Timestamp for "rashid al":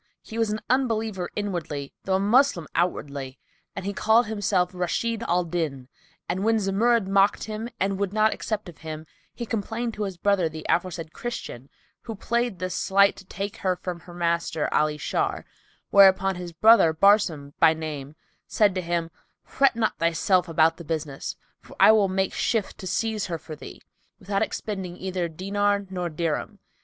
4.73-5.43